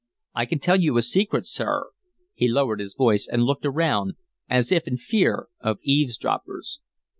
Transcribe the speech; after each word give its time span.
I 0.33 0.47
can 0.47 0.57
tell 0.57 0.77
you 0.81 0.97
a 0.97 1.03
secret, 1.03 1.45
sir." 1.45 1.91
He 2.33 2.47
lowered 2.47 2.79
his 2.79 2.95
voice 2.95 3.27
and 3.31 3.43
looked 3.43 3.67
around, 3.67 4.15
as 4.49 4.71
if 4.71 4.87
in 4.87 4.97
fear 4.97 5.45
of 5.59 5.77
eavesdroppers. 5.83 6.79